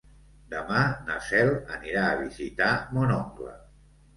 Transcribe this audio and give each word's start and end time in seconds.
Demà 0.53 0.79
na 1.09 1.17
Cel 1.27 1.53
anirà 1.75 2.07
a 2.09 2.17
visitar 2.25 2.73
mon 2.97 3.17
oncle. 3.19 3.55